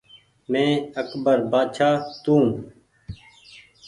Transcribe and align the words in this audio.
مينٚ 0.51 0.85
اڪبر 0.99 1.37
بآڇآ 1.51 1.89
تونٚ 2.23 2.51